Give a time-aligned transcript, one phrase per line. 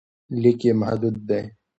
[0.41, 1.43] لیک یې محدود دی.